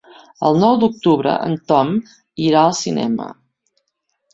El 0.47 0.55
nou 0.63 0.79
d'octubre 0.83 1.35
en 1.51 1.55
Tom 1.73 1.95
irà 2.49 2.67
al 2.67 2.77
cinema. 2.83 3.33